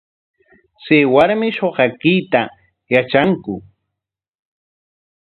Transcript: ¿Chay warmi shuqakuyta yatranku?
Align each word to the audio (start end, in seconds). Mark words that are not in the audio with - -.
¿Chay 0.83 1.03
warmi 1.13 1.47
shuqakuyta 1.57 2.41
yatranku? 2.93 3.53